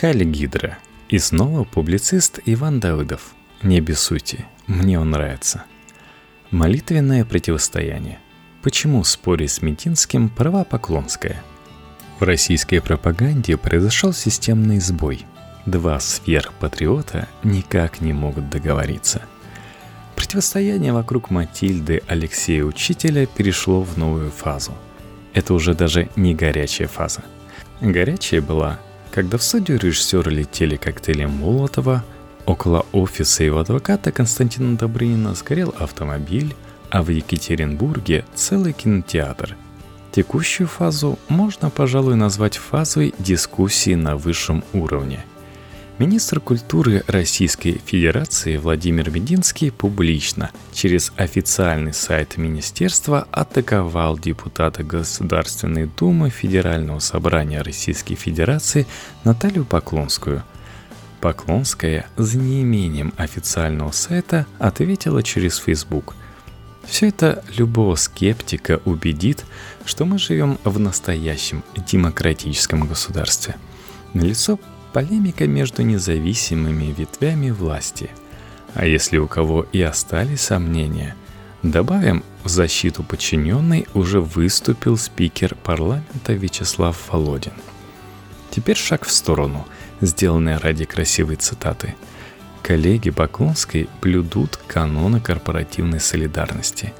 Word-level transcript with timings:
Халь 0.00 0.22
Гидра. 0.22 0.78
И 1.08 1.18
снова 1.18 1.64
публицист 1.64 2.38
Иван 2.44 2.78
Давыдов. 2.78 3.34
Не 3.62 3.80
бесуйте, 3.80 4.46
мне 4.68 5.00
он 5.00 5.10
нравится. 5.10 5.64
Молитвенное 6.52 7.24
противостояние. 7.24 8.20
Почему 8.62 9.02
в 9.02 9.08
споре 9.08 9.48
с 9.48 9.60
Мединским 9.60 10.28
права 10.28 10.62
Поклонская? 10.62 11.42
В 12.20 12.22
российской 12.22 12.80
пропаганде 12.80 13.56
произошел 13.56 14.12
системный 14.12 14.78
сбой. 14.78 15.26
Два 15.66 15.98
сверхпатриота 15.98 17.26
никак 17.42 18.00
не 18.00 18.12
могут 18.12 18.48
договориться. 18.50 19.22
Противостояние 20.14 20.92
вокруг 20.92 21.30
Матильды 21.30 22.02
Алексея 22.06 22.62
Учителя 22.62 23.26
перешло 23.26 23.82
в 23.82 23.98
новую 23.98 24.30
фазу. 24.30 24.74
Это 25.34 25.54
уже 25.54 25.74
даже 25.74 26.08
не 26.14 26.36
горячая 26.36 26.86
фаза. 26.86 27.24
Горячая 27.80 28.40
была, 28.40 28.78
когда 29.18 29.36
в 29.36 29.42
студию 29.42 29.80
режиссера 29.80 30.30
летели 30.30 30.76
коктейли 30.76 31.24
Молотова, 31.24 32.04
около 32.46 32.86
офиса 32.92 33.42
его 33.42 33.58
адвоката 33.58 34.12
Константина 34.12 34.76
Добрынина 34.76 35.34
сгорел 35.34 35.74
автомобиль, 35.76 36.54
а 36.88 37.02
в 37.02 37.08
Екатеринбурге 37.08 38.24
целый 38.36 38.72
кинотеатр. 38.72 39.56
Текущую 40.12 40.68
фазу 40.68 41.18
можно, 41.28 41.68
пожалуй, 41.68 42.14
назвать 42.14 42.58
фазой 42.58 43.12
дискуссии 43.18 43.96
на 43.96 44.16
высшем 44.16 44.62
уровне. 44.72 45.24
Министр 45.98 46.38
культуры 46.38 47.02
Российской 47.08 47.80
Федерации 47.84 48.56
Владимир 48.56 49.10
Мединский 49.10 49.72
публично 49.72 50.52
через 50.72 51.12
официальный 51.16 51.92
сайт 51.92 52.36
министерства 52.36 53.26
атаковал 53.32 54.16
депутата 54.16 54.84
Государственной 54.84 55.86
Думы 55.86 56.30
Федерального 56.30 57.00
собрания 57.00 57.62
Российской 57.62 58.14
Федерации 58.14 58.86
Наталью 59.24 59.64
Поклонскую. 59.64 60.44
Поклонская 61.20 62.06
за 62.16 62.38
неимением 62.38 63.12
официального 63.16 63.90
сайта 63.90 64.46
ответила 64.60 65.24
через 65.24 65.58
Facebook– 65.58 66.14
все 66.86 67.08
это 67.08 67.44
любого 67.56 67.96
скептика 67.96 68.80
убедит, 68.86 69.44
что 69.84 70.06
мы 70.06 70.18
живем 70.18 70.58
в 70.64 70.78
настоящем 70.78 71.62
демократическом 71.76 72.88
государстве. 72.88 73.56
Налицо 74.14 74.58
полемика 74.98 75.46
между 75.46 75.82
независимыми 75.82 76.86
ветвями 76.86 77.50
власти. 77.50 78.10
А 78.74 78.84
если 78.84 79.18
у 79.18 79.28
кого 79.28 79.64
и 79.70 79.80
остались 79.80 80.40
сомнения, 80.40 81.14
добавим, 81.62 82.24
в 82.42 82.48
защиту 82.48 83.04
подчиненной 83.04 83.86
уже 83.94 84.20
выступил 84.20 84.96
спикер 84.96 85.54
парламента 85.54 86.32
Вячеслав 86.32 86.96
Володин. 87.12 87.52
Теперь 88.50 88.76
шаг 88.76 89.04
в 89.04 89.12
сторону, 89.12 89.68
сделанный 90.00 90.56
ради 90.56 90.84
красивой 90.84 91.36
цитаты– 91.36 91.94
коллеги 92.64 93.10
Баклонской 93.10 93.88
блюдут 94.02 94.56
каноны 94.66 95.20
корпоративной 95.20 96.00
солидарности. 96.00 96.92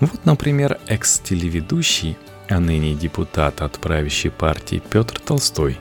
Вот, 0.00 0.24
например, 0.24 0.78
экс-телеведущий, 0.86 2.16
а 2.48 2.58
ныне 2.58 2.94
депутат 2.94 3.60
от 3.60 3.78
правящей 3.80 4.30
партии 4.30 4.82
Петр 4.90 5.20
Толстой. 5.20 5.78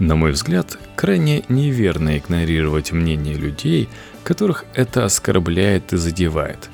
На 0.00 0.16
мой 0.16 0.32
взгляд, 0.32 0.78
крайне 0.96 1.44
неверно 1.50 2.16
игнорировать 2.16 2.90
мнение 2.90 3.34
людей, 3.34 3.86
которых 4.24 4.64
это 4.74 5.04
оскорбляет 5.04 5.92
и 5.92 5.98
задевает. 5.98 6.70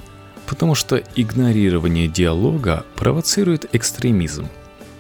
Потому 0.47 0.77
что 0.77 1.03
игнорирование 1.17 2.07
диалога 2.07 2.87
провоцирует 2.95 3.69
экстремизм. 3.75 4.49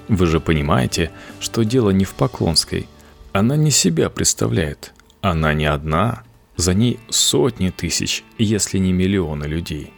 Вы 0.08 0.26
же 0.26 0.40
понимаете, 0.40 1.12
что 1.38 1.62
дело 1.62 1.90
не 1.90 2.04
в 2.04 2.14
Поклонской. 2.14 2.88
Она 3.32 3.56
не 3.56 3.70
себя 3.70 4.10
представляет. 4.10 4.92
Она 5.20 5.54
не 5.54 5.66
одна, 5.66 6.24
за 6.56 6.74
ней 6.74 6.98
сотни 7.08 7.70
тысяч, 7.70 8.24
если 8.38 8.78
не 8.78 8.92
миллионы 8.92 9.44
людей. 9.44 9.92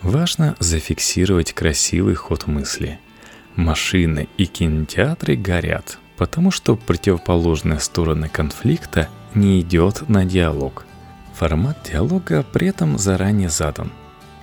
Важно 0.00 0.56
зафиксировать 0.60 1.52
красивый 1.52 2.14
ход 2.14 2.46
мысли. 2.46 2.98
Машины 3.54 4.28
и 4.38 4.46
кинотеатры 4.46 5.36
горят, 5.36 5.98
потому 6.16 6.50
что 6.50 6.76
противоположная 6.76 7.78
сторона 7.78 8.28
конфликта 8.28 9.08
не 9.34 9.60
идет 9.60 10.08
на 10.08 10.24
диалог. 10.24 10.86
Формат 11.34 11.78
диалога 11.90 12.44
при 12.52 12.68
этом 12.68 12.98
заранее 12.98 13.48
задан. 13.48 13.90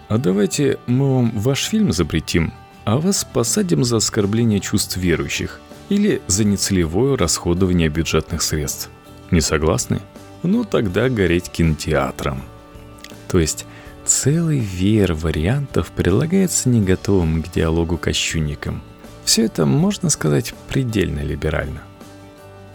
А 0.10 0.18
давайте 0.18 0.78
мы 0.88 1.16
вам 1.16 1.32
ваш 1.32 1.64
фильм 1.64 1.92
запретим, 1.94 2.54
а 2.84 2.98
вас 2.98 3.24
посадим 3.24 3.84
за 3.84 3.98
оскорбление 3.98 4.60
чувств 4.60 4.98
верующих 4.98 5.62
или 5.90 6.22
за 6.28 6.44
нецелевое 6.44 7.18
расходование 7.18 7.88
бюджетных 7.88 8.42
средств. 8.42 8.90
Не 9.30 9.42
согласны? 9.42 10.02
ну 10.44 10.64
тогда 10.64 11.10
гореть 11.10 11.50
кинотеатром. 11.50 12.42
То 13.28 13.40
есть 13.40 13.66
целый 14.06 14.60
веер 14.60 15.14
вариантов 15.14 15.92
прилагается 15.92 16.70
не 16.70 16.82
готовым 16.82 17.44
к 17.44 17.52
диалогу 17.52 17.98
кощунникам. 17.98 18.82
Все 19.26 19.46
это, 19.46 19.66
можно 19.66 20.10
сказать, 20.10 20.54
предельно 20.68 21.20
либерально. 21.20 21.82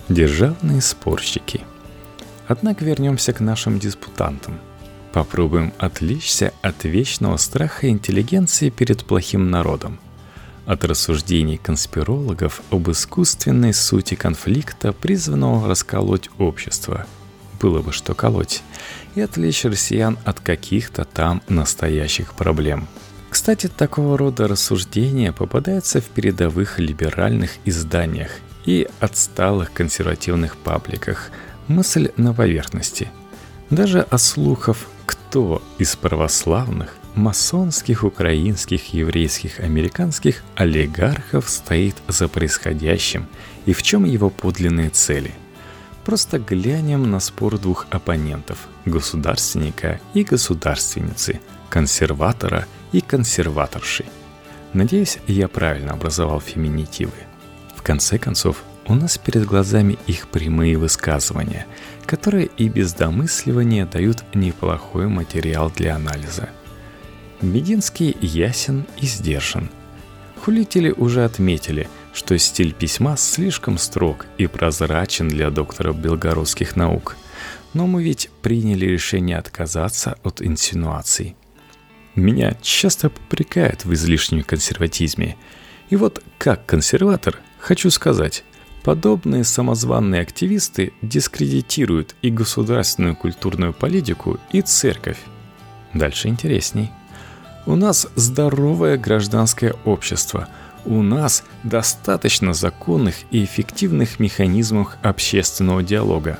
Державные 0.08 0.80
спорщики. 0.80 1.62
Однако 2.48 2.84
вернемся 2.84 3.32
к 3.32 3.40
нашим 3.40 3.78
диспутантам. 3.78 4.58
Попробуем 5.12 5.72
отвлечься 5.78 6.52
от 6.62 6.84
вечного 6.84 7.36
страха 7.38 7.88
интеллигенции 7.88 8.70
перед 8.70 9.04
плохим 9.04 9.50
народом. 9.50 9.98
От 10.66 10.84
рассуждений 10.84 11.56
конспирологов 11.56 12.60
об 12.70 12.90
искусственной 12.90 13.72
сути 13.72 14.14
конфликта, 14.14 14.92
призванного 14.92 15.68
расколоть 15.68 16.28
общество– 16.38 17.06
было 17.60 17.80
бы 17.82 17.92
что 17.92 18.14
колоть, 18.14 18.62
и 19.14 19.20
отвлечь 19.20 19.64
россиян 19.64 20.18
от 20.24 20.40
каких-то 20.40 21.04
там 21.04 21.42
настоящих 21.48 22.34
проблем. 22.34 22.86
Кстати, 23.36 23.66
такого 23.66 24.16
рода 24.16 24.48
рассуждения 24.48 25.30
попадаются 25.30 26.00
в 26.00 26.04
передовых 26.04 26.78
либеральных 26.78 27.50
изданиях 27.66 28.30
и 28.64 28.88
отсталых 28.98 29.74
консервативных 29.74 30.56
пабликах. 30.56 31.30
Мысль 31.68 32.10
на 32.16 32.32
поверхности. 32.32 33.10
Даже 33.68 34.00
о 34.00 34.16
слухов, 34.16 34.88
кто 35.04 35.60
из 35.76 35.96
православных, 35.96 36.96
масонских, 37.14 38.04
украинских, 38.04 38.94
еврейских, 38.94 39.60
американских 39.60 40.42
олигархов 40.54 41.50
стоит 41.50 41.96
за 42.08 42.28
происходящим 42.28 43.26
и 43.66 43.74
в 43.74 43.82
чем 43.82 44.04
его 44.04 44.30
подлинные 44.30 44.88
цели– 44.88 45.34
Просто 46.06 46.38
глянем 46.38 47.10
на 47.10 47.18
спор 47.18 47.58
двух 47.58 47.88
оппонентов– 47.90 48.68
государственника 48.84 50.00
и 50.14 50.22
государственницы, 50.22 51.40
консерватора 51.68 52.66
и 52.92 53.00
консерваторши. 53.00 54.04
Надеюсь, 54.72 55.18
я 55.26 55.48
правильно 55.48 55.94
образовал 55.94 56.40
феминитивы. 56.40 57.10
В 57.74 57.82
конце 57.82 58.18
концов, 58.18 58.62
у 58.86 58.94
нас 58.94 59.18
перед 59.18 59.46
глазами 59.46 59.98
их 60.06 60.28
прямые 60.28 60.78
высказывания, 60.78 61.66
которые 62.06 62.50
и 62.56 62.68
без 62.68 62.94
домысливания 62.94 63.84
дают 63.84 64.22
неплохой 64.32 65.08
материал 65.08 65.72
для 65.74 65.96
анализа. 65.96 66.50
Мединский 67.40 68.16
ясен 68.20 68.86
и 68.96 69.06
сдержан. 69.06 69.70
Хулители 70.44 70.92
уже 70.96 71.24
отметили– 71.24 71.88
что 72.16 72.38
стиль 72.38 72.72
письма 72.72 73.18
слишком 73.18 73.76
строг 73.76 74.24
и 74.38 74.46
прозрачен 74.46 75.28
для 75.28 75.50
доктора 75.50 75.92
белгородских 75.92 76.74
наук. 76.74 77.14
Но 77.74 77.86
мы 77.86 78.02
ведь 78.02 78.30
приняли 78.40 78.86
решение 78.86 79.36
отказаться 79.36 80.16
от 80.22 80.40
инсинуаций. 80.40 81.36
Меня 82.14 82.56
часто 82.62 83.10
попрекают 83.10 83.84
в 83.84 83.92
излишнем 83.92 84.44
консерватизме. 84.44 85.36
И 85.90 85.96
вот 85.96 86.24
как 86.38 86.64
консерватор 86.64 87.38
хочу 87.58 87.90
сказать, 87.90 88.44
подобные 88.82 89.44
самозванные 89.44 90.22
активисты 90.22 90.94
дискредитируют 91.02 92.16
и 92.22 92.30
государственную 92.30 93.14
культурную 93.14 93.74
политику, 93.74 94.40
и 94.52 94.62
церковь. 94.62 95.18
Дальше 95.92 96.28
интересней. 96.28 96.90
У 97.66 97.76
нас 97.76 98.08
здоровое 98.14 98.96
гражданское 98.96 99.74
общество– 99.84 100.48
у 100.86 101.02
нас 101.02 101.44
достаточно 101.64 102.54
законных 102.54 103.16
и 103.30 103.44
эффективных 103.44 104.20
механизмов 104.20 104.96
общественного 105.02 105.82
диалога. 105.82 106.38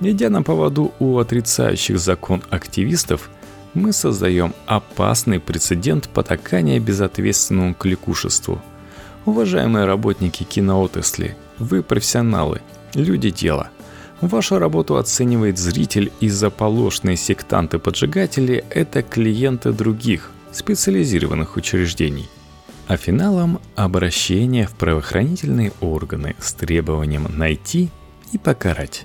Идя 0.00 0.30
на 0.30 0.42
поводу 0.42 0.92
у 1.00 1.18
отрицающих 1.18 1.98
закон 1.98 2.42
активистов, 2.50 3.30
мы 3.74 3.92
создаем 3.92 4.54
опасный 4.66 5.40
прецедент 5.40 6.08
потакания 6.08 6.78
безответственному 6.78 7.74
кликушеству. 7.74 8.62
Уважаемые 9.24 9.84
работники 9.84 10.44
киноотрасли, 10.44 11.36
вы 11.58 11.82
профессионалы, 11.82 12.60
люди 12.94 13.30
дела. 13.30 13.70
Вашу 14.20 14.58
работу 14.58 14.96
оценивает 14.96 15.58
зритель 15.58 16.12
и 16.20 16.28
заполошные 16.28 17.16
сектанты-поджигатели– 17.16 18.64
это 18.70 19.02
клиенты 19.02 19.72
других, 19.72 20.30
специализированных 20.52 21.56
учреждений 21.56 22.28
а 22.88 22.96
финалом– 22.96 23.60
обращение 23.76 24.66
в 24.66 24.72
правоохранительные 24.72 25.72
органы 25.80 26.34
с 26.40 26.54
требованием 26.54 27.26
найти 27.28 27.90
и 28.32 28.38
покарать. 28.38 29.04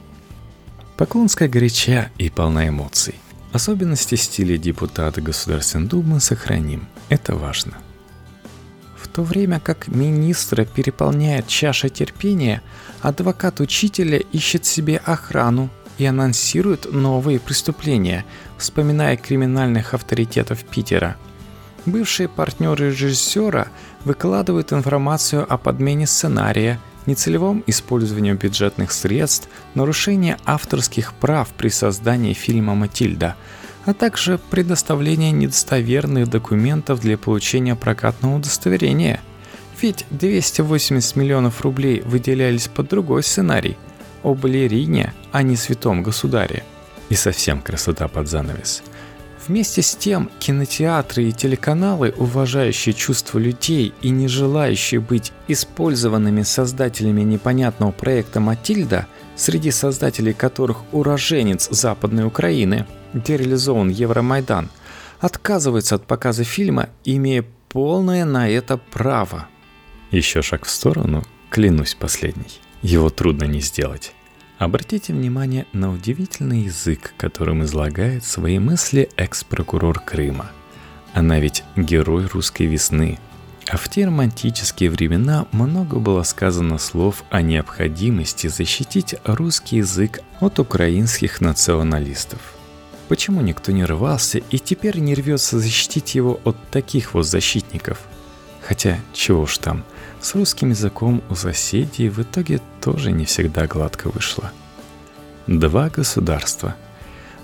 Поклонская 0.96 1.50
горяча 1.50 2.10
и 2.18 2.30
полна 2.30 2.70
эмоций. 2.70 3.16
Особенности 3.52 4.16
стиля 4.16 4.58
депутата 4.58 5.22
Государственной 5.22 5.88
Думы 5.88 6.22
сохраним. 6.22 6.88
Это 7.10 7.36
важно. 7.36 7.74
В 8.98 9.10
то 9.10 9.22
время 9.22 9.60
как 9.60 9.90
министра 9.90 10.64
переполняет 10.64 11.48
чаша 11.48 11.90
терпения, 11.90 12.62
адвокат 13.02 13.60
учителя 13.60 14.18
ищет 14.18 14.66
себе 14.66 14.96
охрану 15.04 15.70
и 15.98 16.06
анонсирует 16.06 16.92
новые 16.94 17.42
преступления, 17.42 18.24
вспоминая 18.58 19.18
криминальных 19.18 19.94
авторитетов 19.94 20.64
Питера. 20.64 21.18
Бывшие 21.86 22.30
партнеры 22.30 22.92
режиссера 22.92 23.68
выкладывают 24.06 24.72
информацию 24.72 25.46
о 25.52 25.58
подмене 25.58 26.08
сценария– 26.08 26.80
нецелевом 27.06 27.64
использовании 27.68 28.34
бюджетных 28.34 28.92
средств, 28.92 29.50
нарушении 29.76 30.38
авторских 30.46 31.14
прав 31.14 31.50
при 31.50 31.70
создании 31.70 32.34
фильма 32.34 32.76
«Матильда», 32.76 33.36
а 33.86 33.94
также 33.94 34.40
предоставление 34.50 35.32
недостоверных 35.32 36.30
документов 36.30 37.02
для 37.02 37.18
получения 37.18 37.76
прокатного 37.76 38.38
удостоверения. 38.38 39.20
Ведь 39.82 40.06
280 40.12 41.18
миллионов 41.18 41.62
рублей 41.62 42.02
выделялись 42.02 42.68
под 42.68 42.88
другой 42.88 43.24
сценарий– 43.24 43.78
о 44.24 44.36
балерине, 44.36 45.14
а 45.34 45.44
не 45.44 45.58
святом 45.58 46.02
государе. 46.02 46.64
И 47.10 47.16
совсем 47.16 47.62
красота 47.62 48.08
под 48.08 48.30
занавес– 48.30 48.84
Вместе 49.48 49.82
с 49.82 49.96
тем, 49.96 50.30
кинотеатры 50.40 51.26
и 51.26 51.34
телеканалы, 51.34 52.14
уважающие 52.16 52.94
чувства 52.94 53.40
людей 53.40 53.94
и 54.02 54.10
не 54.10 54.30
желающие 54.30 55.02
быть 55.02 55.34
использованными 55.50 56.44
создателями 56.44 57.24
непонятного 57.24 57.92
проекта 57.92 58.40
«Матильда», 58.40 59.08
среди 59.36 59.72
создателей 59.72 60.34
которых 60.34 60.84
уроженец 60.94 61.68
Западной 61.70 62.26
Украины, 62.26 62.86
где 63.14 63.36
реализован 63.36 63.90
Евромайдан, 63.90 64.70
отказываются 65.20 65.96
от 65.96 66.06
показа 66.06 66.46
фильма, 66.46 66.90
имея 67.04 67.44
полное 67.68 68.24
на 68.24 68.50
это 68.50 68.78
право. 68.78 69.48
Еще 70.12 70.42
шаг 70.42 70.66
в 70.66 70.70
сторону, 70.70 71.24
клянусь 71.50 71.96
последний. 71.96 72.62
Его 72.82 73.10
трудно 73.10 73.44
не 73.44 73.60
сделать. 73.60 74.14
Обратите 74.64 75.12
внимание 75.12 75.66
на 75.74 75.92
удивительный 75.92 76.62
язык, 76.62 77.14
которым 77.18 77.66
излагает 77.66 78.24
свои 78.24 78.60
мысли 78.60 79.10
экс-прокурор 79.18 80.00
Крыма. 80.00 80.52
Она 81.14 81.42
ведь 81.42 81.66
герой 81.76 82.28
русской 82.28 82.66
весны. 82.66 83.20
А 83.68 83.76
в 83.76 83.90
те 83.90 84.06
романтические 84.06 84.90
времена 84.90 85.48
много 85.52 86.00
было 86.00 86.24
сказано 86.24 86.78
слов 86.78 87.26
о 87.30 87.42
необходимости 87.42 88.48
защитить 88.48 89.16
русский 89.26 89.80
язык 89.80 90.22
от 90.40 90.60
украинских 90.60 91.42
националистов. 91.42 92.40
Почему 93.10 93.42
никто 93.42 93.74
не 93.74 93.84
рвался 93.84 94.38
и 94.38 94.60
теперь 94.60 95.00
не 95.00 95.14
рвется 95.14 95.60
защитить 95.60 96.16
его 96.16 96.40
от 96.46 96.56
таких 96.70 97.16
вот 97.16 97.28
защитников? 97.28 98.00
Хотя, 98.68 99.00
чего 99.14 99.46
ж 99.46 99.58
там– 99.58 99.84
с 100.24 100.36
русским 100.36 100.70
языком 100.70 101.22
у 101.30 101.36
соседей 101.36 102.08
в 102.08 102.20
итоге 102.20 102.62
тоже 102.80 103.12
не 103.12 103.26
всегда 103.26 103.68
гладко 103.68 104.10
вышло. 104.10 104.54
Два 105.48 105.90
государства. 105.90 106.78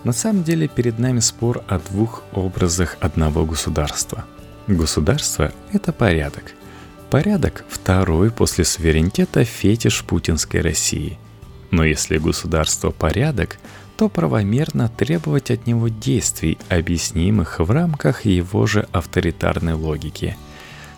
На 0.06 0.13
самом 0.13 0.44
деле 0.44 0.69
перед 0.69 0.98
нами 0.98 1.19
спор 1.19 1.62
о 1.68 1.77
двух 1.77 2.24
образах 2.31 2.95
одного 3.01 3.44
государства. 3.44 4.24
Государство– 4.68 5.51
это 5.74 5.92
порядок. 5.92 6.54
Порядок– 7.10 7.65
второй 7.69 8.31
после 8.31 8.63
суверенитета 8.63 9.44
фетиш 9.44 10.06
путинской 10.06 10.62
России. 10.62 11.19
Но 11.72 11.83
если 11.83 12.18
государство– 12.18 12.92
порядок, 12.98 13.57
то 13.98 14.07
правомерно 14.07 14.88
требовать 14.88 15.51
от 15.51 15.68
него 15.68 15.89
действий, 15.89 16.57
объяснимых 16.69 17.60
в 17.60 17.69
рамках 17.69 18.24
его 18.24 18.65
же 18.65 18.88
авторитарной 18.94 19.74
логики– 19.74 20.38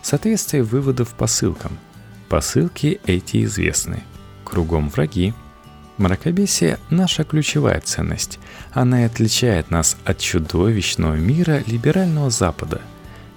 Соответствие 0.02 0.64
выводов 0.64 1.14
посылкам. 1.14 1.78
Посылки 2.28 3.00
эти 3.06 3.44
известны. 3.44 4.02
Кругом 4.44 4.90
враги. 4.90 5.32
Мракобесие– 5.96 6.78
наша 6.90 7.22
ключевая 7.22 7.80
ценность. 7.80 8.40
Она 8.72 9.02
и 9.02 9.06
отличает 9.06 9.70
нас 9.70 9.96
от 10.04 10.18
чудовищного 10.18 11.14
мира 11.14 11.62
либерального 11.66 12.30
Запада. 12.30 12.80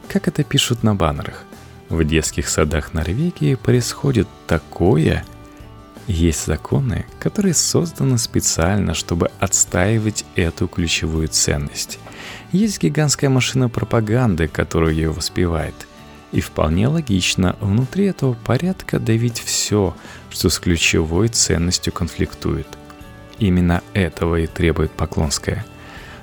Как 0.07 0.27
это 0.27 0.43
пишут 0.43 0.81
на 0.81 0.95
баннерах. 0.95 1.43
В 1.89 2.03
детских 2.03 2.49
садах 2.49 2.93
Норвегии 2.93 3.53
происходит 3.53 4.27
такое. 4.47 5.23
Есть 6.07 6.45
законы, 6.47 7.05
которые 7.19 7.53
созданы 7.53 8.17
специально, 8.17 8.95
чтобы 8.95 9.29
отстаивать 9.39 10.25
эту 10.35 10.67
ключевую 10.67 11.27
ценность. 11.27 11.99
Есть 12.51 12.81
гигантская 12.81 13.29
машина 13.29 13.69
пропаганды, 13.69 14.47
которая 14.47 14.93
ее 14.93 15.11
воспевает– 15.11 15.75
и 16.35 16.41
вполне 16.41 16.89
логично 16.89 17.55
внутри 17.61 18.07
этого 18.07 18.33
порядка 18.33 18.99
давить 18.99 19.39
все, 19.39 19.95
что 20.29 20.49
с 20.49 20.59
ключевой 20.59 21.29
ценностью 21.29 21.93
конфликтует. 21.93 22.67
Именно 23.39 23.81
этого 23.93 24.41
и 24.41 24.47
требует 24.47 24.91
Поклонская. 24.91 25.65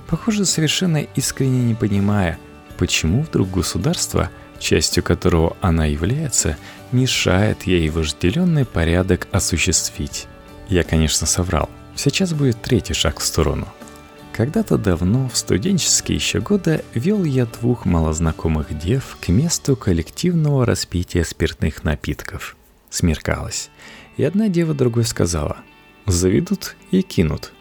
Похоже, 0.09 0.45
совершенно 0.45 0.99
искренне 0.99 1.63
не 1.63 1.75
понимая, 1.75 2.39
почему 2.77 3.23
вдруг 3.23 3.51
государство, 3.51 4.29
частью 4.59 5.03
которого 5.03 5.57
она 5.63 5.87
является, 5.87 6.59
мешает 6.93 7.63
ей 7.63 7.89
вожделенный 7.89 8.67
порядок 8.67 9.29
осуществить. 9.33 10.27
Я, 10.69 10.83
конечно, 10.85 11.27
соврал. 11.27 11.71
Сейчас 11.97 12.35
будет 12.35 12.61
третий 12.61 12.93
шаг 12.93 13.19
в 13.19 13.25
сторону– 13.25 13.67
когда-то 14.33 14.79
давно, 14.79 15.29
в 15.29 15.37
студенческие 15.37 16.17
еще 16.17 16.41
годы, 16.41 16.85
вел 16.95 17.25
я 17.25 17.47
двух 17.47 17.85
малознакомых 17.85 18.77
дев 18.79 19.17
к 19.21 19.29
месту 19.29 19.77
коллективного 19.77 20.65
распития 20.65 21.23
спиртных 21.25 21.85
напитков. 21.85 22.57
Смеркалось. 22.91 23.71
И 24.17 24.25
одна 24.25 24.49
дева 24.49 24.75
другой 24.75 25.05
сказала 25.05 25.59
«Заведут 26.07 26.77
и 26.91 27.03
кинут». 27.03 27.53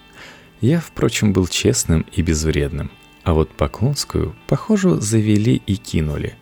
Я, 0.62 0.80
впрочем, 0.80 1.34
был 1.34 1.48
честным 1.48 2.06
и 2.14 2.22
безвредным. 2.22 2.92
А 3.24 3.34
вот 3.34 3.50
Поклонскую, 3.52 4.36
похоже, 4.48 5.00
завели 5.00 5.62
и 5.66 5.76
кинули. 5.76 6.36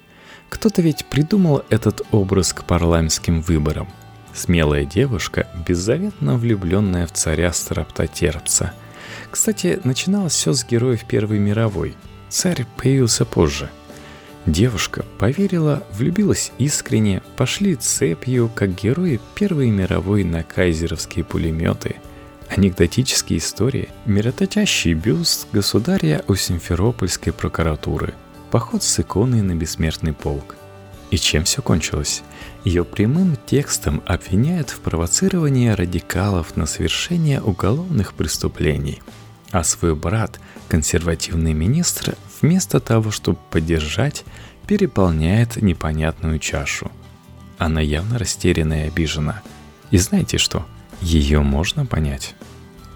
Кто-то 0.49 0.81
ведь 0.81 1.05
придумал 1.05 1.63
этот 1.69 2.01
образ 2.11 2.53
к 2.53 2.63
парламентским 2.63 3.41
выборам. 3.41 3.87
Смелая 4.33 4.85
девушка, 4.85 5.47
беззаветно 5.67 6.37
влюбленная 6.37 7.07
в 7.07 7.13
царя 7.13 7.51
Строптотерпца– 7.51 8.73
кстати, 9.31 9.79
начиналось 9.83 10.33
все 10.33 10.53
с 10.53 10.65
героев 10.65 11.05
Первой 11.05 11.39
мировой. 11.39 11.95
Царь 12.29 12.65
появился 12.77 13.25
позже. 13.25 13.69
Девушка 14.45 15.05
поверила, 15.19 15.83
влюбилась 15.93 16.51
искренне, 16.57 17.21
пошли 17.35 17.75
цепью, 17.75 18.49
как 18.53 18.73
герои 18.73 19.19
Первой 19.35 19.69
мировой 19.69 20.23
на 20.23 20.43
кайзеровские 20.43 21.25
пулеметы. 21.25 21.97
Анекдотические 22.47 23.39
истории, 23.39 23.89
мироточащий 24.05 24.93
бюст 24.93 25.47
государя 25.51 26.23
у 26.27 26.35
Симферопольской 26.35 27.31
прокуратуры, 27.31 28.15
поход 28.49 28.81
с 28.81 28.99
иконой 28.99 29.41
на 29.41 29.53
бессмертный 29.53 30.13
полк. 30.13 30.55
И 31.11 31.17
чем 31.17 31.43
все 31.43 31.61
кончилось? 31.61 32.21
Ее 32.63 32.83
прямым 32.83 33.37
текстом 33.47 34.03
обвиняют 34.05 34.69
в 34.69 34.79
провоцировании 34.79 35.69
радикалов 35.69 36.55
на 36.55 36.65
совершение 36.65 37.41
уголовных 37.41 38.13
преступлений. 38.13 39.01
А 39.51 39.63
свой 39.63 39.95
брат, 39.95 40.39
консервативный 40.67 41.53
министр, 41.53 42.15
вместо 42.41 42.79
того, 42.79 43.09
чтобы 43.11 43.39
поддержать, 43.49 44.23
переполняет 44.67 45.57
непонятную 45.61 46.37
чашу. 46.37 46.91
Она 47.57 47.81
явно 47.81 48.19
растеряна 48.19 48.85
и 48.85 48.87
обижена. 48.87 49.41
И 49.89 49.97
знаете 49.97 50.37
что? 50.37 50.65
Ее 51.01 51.39
можно 51.39 51.85
понять. 51.85 52.35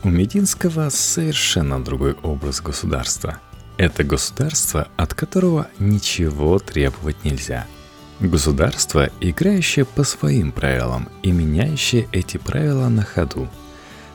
У 0.03 0.09
Мединского 0.09 0.89
совершенно 0.89 1.83
другой 1.83 2.13
образ 2.21 2.61
государства. 2.61 3.39
Это 3.77 4.03
государство, 4.03 4.87
от 4.97 5.15
которого 5.15 5.67
ничего 5.79 6.59
требовать 6.59 7.23
нельзя– 7.23 7.65
Государство, 8.19 9.09
играющее 9.19 9.85
по 9.85 10.03
своим 10.03 10.51
правилам 10.51 11.09
и 11.23 11.31
меняющее 11.31 12.07
эти 12.11 12.37
правила 12.37 12.87
на 12.87 13.03
ходу. 13.03 13.49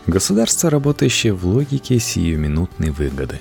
Государство, 0.07 0.71
работающее 0.71 1.35
в 1.35 1.45
логике 1.45 1.99
сиюминутной 1.99 2.90
выгоды. 2.90 3.40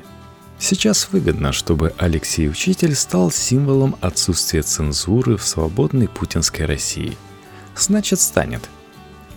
Сейчас 0.59 1.09
выгодно, 1.11 1.53
чтобы 1.53 1.93
Алексей 1.97 2.49
Учитель 2.49 2.95
стал 2.95 3.31
символом 3.31 3.95
отсутствия 4.01 4.63
цензуры 4.63 5.37
в 5.37 5.43
свободной 5.43 6.07
путинской 6.07 6.65
России. 6.65 7.15
Значит, 7.75 8.19
станет. 8.19 8.67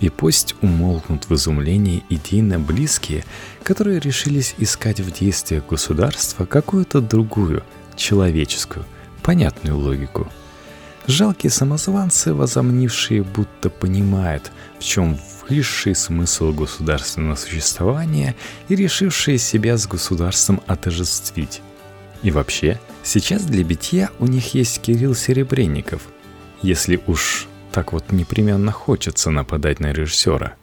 И 0.00 0.08
пусть 0.08 0.54
умолкнут 0.62 1.28
в 1.28 1.34
изумлении 1.34 2.02
идейно 2.08 2.58
близкие, 2.58 3.24
которые 3.62 4.00
решились 4.00 4.54
искать 4.56 5.00
в 5.00 5.12
действиях 5.12 5.66
государства 5.66 6.46
какую-то 6.46 7.02
другую, 7.02 7.62
человеческую, 7.94 8.86
понятную 9.22 9.76
логику– 9.76 10.26
Жалкие 11.06 11.50
самозванцы, 11.50 12.34
возомнившие, 12.34 13.22
будто 13.22 13.70
понимают, 13.70 14.52
в 14.78 14.84
чем 14.84 15.18
высший 15.48 15.94
смысл 15.94 16.52
государственного 16.52 17.34
существования 17.34 18.36
и 18.68 18.76
решившие 18.76 19.38
себя 19.38 19.76
с 19.76 19.86
государством 19.86 20.60
отождествить. 20.66 21.62
И 22.22 22.30
вообще, 22.30 22.78
сейчас 23.02 23.44
для 23.44 23.64
битья 23.64 24.10
у 24.18 24.26
них 24.26 24.54
есть 24.54 24.80
Кирилл 24.82 25.14
Серебренников. 25.14 26.02
Если 26.62 27.00
уж 27.06 27.48
так 27.72 27.92
вот 27.92 28.12
непременно 28.12 28.72
хочется 28.72 29.30
нападать 29.30 29.80
на 29.80 29.92
режиссера. 29.92 30.54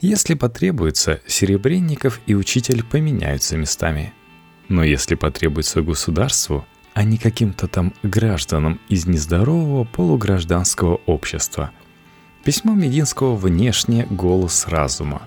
Если 0.00 0.34
потребуется, 0.34 1.20
Серебренников 1.26 2.20
и 2.26 2.34
учитель 2.34 2.84
поменяются 2.84 3.56
местами. 3.56 4.12
Но 4.68 4.84
если 4.84 5.14
потребуется 5.14 5.82
государству, 5.82 6.66
а 6.96 7.04
не 7.04 7.18
каким-то 7.18 7.68
там 7.68 7.92
гражданам 8.02 8.80
из 8.88 9.06
нездорового 9.06 9.84
полугражданского 9.84 10.98
общества. 11.04 11.70
Письмо 12.42 12.72
Мединского 12.72 13.36
внешне 13.36 14.06
голос 14.08 14.66
разума. 14.66 15.20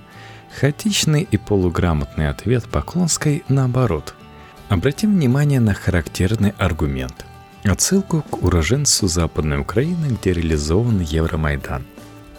Хаотичный 0.60 1.28
и 1.30 1.38
полуграмотный 1.38 2.28
ответ 2.28 2.68
Поклонской 2.68 3.44
наоборот. 3.50 4.16
Обратим 4.68 5.14
внимание 5.14 5.60
на 5.60 5.76
характерный 5.76 6.56
аргумент. 6.58 7.24
Отсылку 7.64 8.24
к 8.24 8.42
уроженцу 8.42 9.08
Западной 9.08 9.60
Украины, 9.60 10.18
где 10.20 10.34
реализован 10.34 11.02
Евромайдан. 11.02 11.86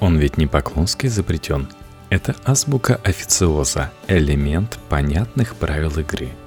Он 0.00 0.18
ведь 0.18 0.38
не 0.38 0.48
Поклонской 0.48 1.08
запретен. 1.08 1.68
Это 2.08 2.34
азбука 2.44 2.96
официоза, 3.04 3.92
элемент 4.08 4.80
понятных 4.88 5.54
правил 5.54 5.96
игры– 6.00 6.30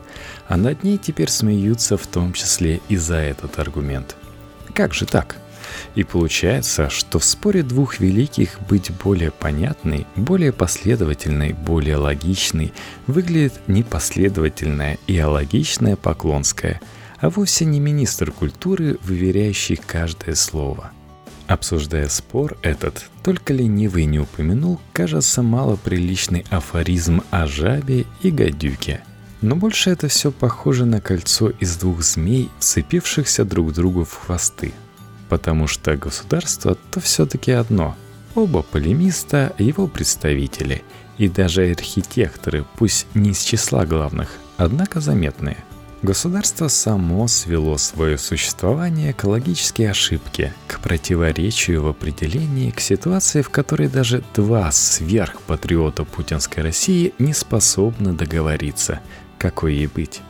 а 0.53 0.57
над 0.57 0.83
ней 0.83 0.99
теперь 0.99 1.31
смеются 1.31 1.97
в 1.97 2.05
том 2.05 2.31
числе 2.31 2.79
и 2.87 2.95
за 2.95 3.15
этот 3.15 3.57
аргумент. 3.57 4.15
Как 4.75 4.93
же 4.93 5.07
так? 5.07 5.37
И 5.95 6.03
получается, 6.03 6.91
что 6.91 7.17
в 7.17 7.23
споре 7.23 7.63
двух 7.63 7.99
великих 7.99 8.61
быть 8.69 8.91
более 9.03 9.31
понятной, 9.31 10.05
более 10.15 10.51
последовательной, 10.51 11.53
более 11.53 11.95
логичной 11.95 12.71
выглядит 13.07 13.61
непоследовательная 13.65 14.99
и 15.07 15.17
алогичная 15.17 15.95
Поклонская, 15.95 16.79
а 17.19 17.31
вовсе 17.31 17.65
не 17.65 17.79
министр 17.79 18.31
культуры, 18.31 18.99
выверяющий 19.01 19.77
каждое 19.77 20.35
слово. 20.35 20.91
Обсуждая 21.47 22.07
спор 22.09 22.59
этот, 22.61 23.09
только 23.23 23.53
ленивый 23.53 24.05
не 24.05 24.19
упомянул, 24.19 24.79
кажется, 24.91 25.41
малоприличный 25.41 26.45
афоризм 26.51 27.23
о 27.31 27.47
жабе 27.47 28.05
и 28.21 28.29
гадюке– 28.29 29.03
но 29.43 29.57
больше 29.57 29.89
это 29.89 30.07
все 30.07 30.31
похоже 30.31 30.85
на 30.85 31.01
кольцо 31.01 31.49
из 31.49 31.75
двух 31.75 32.01
змей, 32.01 32.49
вцепившихся 32.59 33.43
друг 33.43 33.73
другу 33.73 34.05
в 34.05 34.13
хвосты. 34.13 34.73
Потому 35.27 35.67
что 35.67 35.97
государство 35.97 36.77
то 36.91 37.01
все-таки 37.01 37.51
одно. 37.51 37.95
Оба 38.35 38.61
полемиста, 38.61 39.53
его 39.59 39.87
представители. 39.87 40.81
И 41.17 41.27
даже 41.27 41.69
архитекторы, 41.69 42.65
пусть 42.77 43.05
не 43.13 43.31
из 43.31 43.43
числа 43.43 43.85
главных, 43.85 44.29
однако 44.55 45.01
заметные. 45.01 45.57
Государство 46.01 46.67
само 46.67 47.27
свело 47.27 47.77
свое 47.77 48.17
существование 48.17 49.13
к 49.13 49.23
логической 49.23 49.89
ошибке, 49.89 50.53
к 50.67 50.79
противоречию 50.79 51.83
в 51.83 51.87
определении, 51.87 52.71
к 52.71 52.81
ситуации, 52.81 53.41
в 53.41 53.49
которой 53.49 53.87
даже 53.87 54.21
два 54.35 54.69
сверхпатриота 54.71 56.03
путинской 56.03 56.63
России 56.63 57.13
не 57.19 57.33
способны 57.33 58.13
договориться– 58.13 59.01
какой 59.43 59.73
ей 59.73 59.87
быть. 59.87 60.21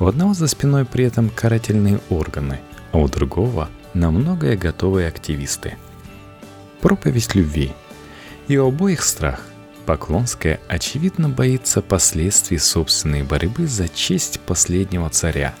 У 0.00 0.06
одного 0.06 0.34
за 0.34 0.48
спиной 0.48 0.84
при 0.84 1.04
этом 1.04 1.30
карательные 1.30 2.00
органы, 2.10 2.58
а 2.90 2.98
у 2.98 3.06
другого 3.06 3.68
на 3.94 4.10
многое 4.10 4.56
готовые 4.56 5.06
активисты. 5.06 5.76
Проповедь 6.80 7.36
любви. 7.36 7.72
И 8.48 8.58
у 8.58 8.66
обоих 8.66 9.04
страх. 9.04 9.40
Поклонская, 9.86 10.58
очевидно, 10.66 11.28
боится 11.28 11.80
последствий 11.80 12.58
собственной 12.58 13.22
борьбы 13.22 13.68
за 13.68 13.88
честь 13.88 14.40
последнего 14.40 15.08
царя. 15.10 15.54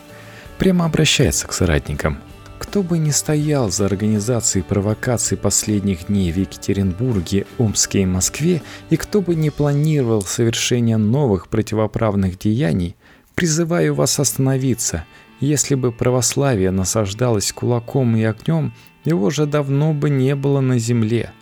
Прямо 0.58 0.84
обращается 0.84 1.46
к 1.46 1.52
соратникам. 1.52 2.18
Кто 2.58 2.82
бы 2.82 2.98
ни 2.98 3.10
стоял 3.10 3.70
за 3.70 3.84
организацией 3.84 4.64
провокаций 4.64 5.36
последних 5.36 6.06
дней 6.06 6.32
в 6.32 6.38
Екатеринбурге, 6.38 7.46
Омске 7.58 8.02
и 8.02 8.06
Москве, 8.06 8.62
и 8.88 8.96
кто 8.96 9.20
бы 9.20 9.34
ни 9.34 9.50
планировал 9.50 10.22
совершение 10.22 10.96
новых 10.96 11.48
противоправных 11.48 12.38
деяний, 12.38 12.96
призываю 13.34 13.94
вас 13.94 14.18
остановиться. 14.18 15.04
Если 15.38 15.74
бы 15.74 15.92
православие 15.92 16.70
насаждалось 16.70 17.52
кулаком 17.52 18.16
и 18.16 18.24
огнем, 18.24 18.72
его 19.04 19.28
же 19.28 19.44
давно 19.46 19.92
бы 19.92 20.08
не 20.08 20.34
было 20.34 20.60
на 20.60 20.78
земле. 20.78 21.32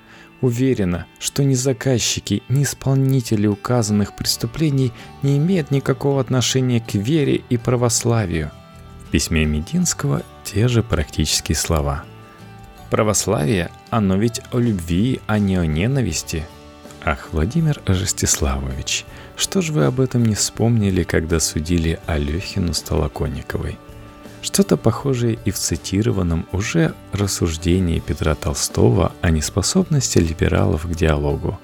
Уверена, 0.40 1.06
что 1.20 1.44
ни 1.44 1.54
заказчики, 1.54 2.42
ни 2.48 2.64
исполнители 2.64 3.46
указанных 3.46 4.16
преступлений 4.16 4.92
не 5.22 5.38
имеют 5.38 5.70
никакого 5.70 6.20
отношения 6.20 6.80
к 6.80 6.94
вере 6.94 7.42
и 7.48 7.56
православию 7.56 8.50
письме 9.14 9.44
Мединского 9.44 10.24
те 10.42 10.66
же 10.66 10.82
практические 10.82 11.54
слова. 11.54 12.02
Православие, 12.90 13.70
оно 13.88 14.16
ведь 14.16 14.40
о 14.50 14.58
любви, 14.58 15.20
а 15.28 15.38
не 15.38 15.54
о 15.54 15.64
ненависти. 15.64 16.44
Ах, 17.04 17.28
Владимир 17.30 17.80
Ростиславович, 17.86 19.04
что 19.36 19.62
же 19.62 19.72
вы 19.72 19.84
об 19.84 20.00
этом 20.00 20.24
не 20.24 20.34
вспомнили, 20.34 21.04
когда 21.04 21.38
судили 21.38 22.00
Алехину 22.06 22.74
Столоконниковой? 22.74 23.78
Что-то 24.42 24.76
похожее 24.76 25.38
и 25.44 25.52
в 25.52 25.58
цитированном 25.58 26.48
уже 26.50 26.92
рассуждении 27.12 28.00
Петра 28.00 28.34
Толстого 28.34 29.12
о 29.20 29.30
неспособности 29.30 30.18
либералов 30.18 30.88
к 30.88 30.90
диалогу. 30.90 31.60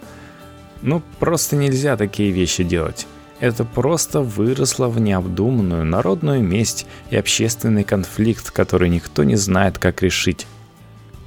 Ну, 0.83 1.03
просто 1.19 1.57
нельзя 1.57 1.97
такие 1.97 2.31
вещи 2.31 2.63
делать. 2.63 3.09
Это 3.41 3.65
просто 3.65 4.21
выросло 4.21 4.89
в 4.89 5.01
необдуманную 5.01 5.85
народную 5.85 6.43
месть 6.43 6.87
и 7.11 7.17
общественный 7.17 7.85
конфликт, 7.85 8.51
который 8.51 8.91
никто 8.91 9.25
не 9.25 9.37
знает, 9.37 9.79
как 9.79 10.03
решить. 10.03 10.47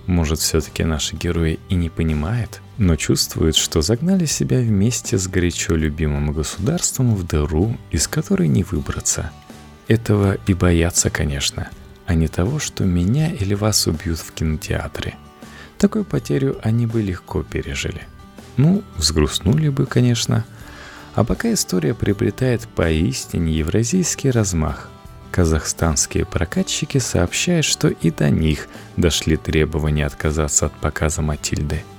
Может, 0.06 0.40
все-таки 0.40 0.84
наши 0.84 1.16
герои 1.16 1.60
и 1.70 1.76
не 1.76 1.90
понимают, 1.90 2.62
но 2.78 2.96
чувствуют, 2.98 3.56
что 3.56 3.82
загнали 3.82 4.26
себя 4.26 4.60
вместе 4.60 5.18
с 5.18 5.28
горячо 5.28 5.76
любимым 5.76 6.34
государством 6.34 7.16
в 7.16 7.26
дыру, 7.26 7.78
из 7.90 8.08
которой 8.08 8.48
не 8.48 8.64
выбраться. 8.64 9.32
Этого 9.88 10.38
и 10.46 10.54
боятся, 10.54 11.10
конечно, 11.10 11.70
а 12.06 12.14
не 12.14 12.28
того, 12.28 12.60
что 12.60 12.84
меня 12.84 13.32
или 13.32 13.54
вас 13.54 13.88
убьют 13.88 14.20
в 14.20 14.34
кинотеатре. 14.34 15.16
Такую 15.78 16.06
потерю 16.06 16.60
они 16.62 16.86
бы 16.86 17.02
легко 17.02 17.44
пережили. 17.44 18.04
Ну, 18.58 18.84
взгрустнули 18.98 19.70
бы, 19.70 19.86
конечно, 19.86 20.46
а 21.16 21.24
пока 21.24 21.54
история 21.54 21.94
приобретает 21.94 22.68
поистине 22.68 23.54
евразийский 23.54 24.32
размах. 24.32 24.90
Казахстанские 25.32 26.26
прокатчики 26.26 27.00
сообщают, 27.00 27.66
что 27.66 27.88
и 27.88 28.12
до 28.12 28.30
них 28.30 28.68
дошли 28.98 29.36
требования 29.36 30.06
отказаться 30.06 30.68
от 30.68 30.74
показа 30.74 31.22
Матильды– 31.22 31.84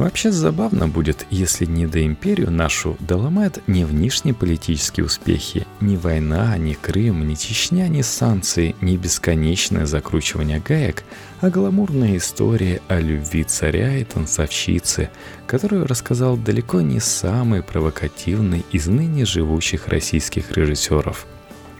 Вообще 0.00 0.32
забавно 0.32 0.88
будет, 0.88 1.26
если 1.28 1.66
не 1.66 1.86
до 1.86 2.02
империю 2.02 2.50
нашу 2.50 2.96
доломает 3.00 3.62
ни 3.66 3.84
внешние 3.84 4.32
политические 4.32 5.04
успехи, 5.04 5.66
ни 5.82 5.96
война, 5.96 6.56
ни 6.56 6.72
Крым, 6.72 7.28
ни 7.28 7.34
Чечня, 7.34 7.86
ни 7.86 8.00
санкции, 8.00 8.74
ни 8.80 8.96
бесконечное 8.96 9.84
закручивание 9.84 10.58
гаек, 10.58 11.04
а 11.42 11.50
гламурная 11.50 12.16
история 12.16 12.80
о 12.88 12.98
любви 12.98 13.44
царя 13.44 13.98
и 13.98 14.04
танцовщицы, 14.04 15.10
которую 15.46 15.86
рассказал 15.86 16.38
далеко 16.38 16.80
не 16.80 16.98
самый 16.98 17.62
провокативный 17.62 18.64
из 18.72 18.86
ныне 18.86 19.26
живущих 19.26 19.88
российских 19.88 20.52
режиссеров. 20.52 21.26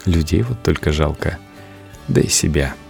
Людей 0.05 0.43
вот 0.43 0.63
только 0.63 0.93
жалко. 0.93 1.39
Да 2.07 2.21
и 2.21 2.29
себя– 2.29 2.75